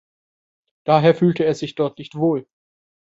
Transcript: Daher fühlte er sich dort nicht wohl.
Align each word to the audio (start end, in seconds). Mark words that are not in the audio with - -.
Daher 0.83 1.13
fühlte 1.13 1.45
er 1.45 1.53
sich 1.53 1.75
dort 1.75 1.99
nicht 1.99 2.15
wohl. 2.15 2.47